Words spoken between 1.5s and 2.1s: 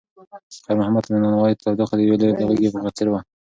تودوخه د